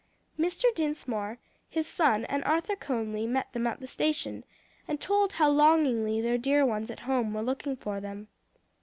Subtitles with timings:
[0.39, 0.65] Mr.
[0.73, 1.37] Dinsmore,
[1.69, 4.43] his son, and Arthur Conly met them at the station,
[4.87, 8.27] and told how longingly their dear ones at home were looking for them.